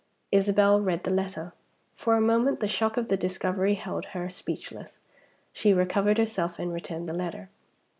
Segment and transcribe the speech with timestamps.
[0.31, 1.53] Isabel read the letter.
[1.93, 4.97] For a moment the shock of the discovery held her speechless.
[5.53, 7.49] She recovered herself, and returned the letter.